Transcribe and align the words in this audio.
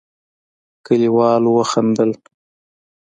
کليوالو 0.85 1.49
وخندل. 1.57 2.11